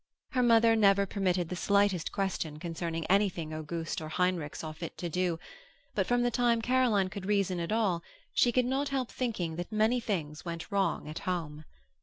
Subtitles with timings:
[0.31, 5.09] Her mother never permitted the slightest question concerning anything Auguste or Heinrich saw fit to
[5.09, 5.37] do,
[5.93, 8.01] but from the time Caroline could reason at all
[8.33, 11.65] she could not help thinking that many things went wrong at home.